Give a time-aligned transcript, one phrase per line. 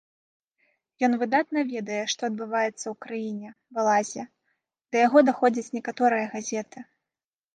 [1.07, 4.23] Ён выдатна ведае, што адбываецца ў краіне, балазе,
[4.95, 6.79] да яго даходзяць некаторыя газеты.